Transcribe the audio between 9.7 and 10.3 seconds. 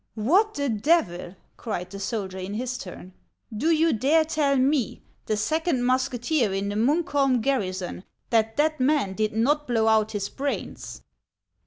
out his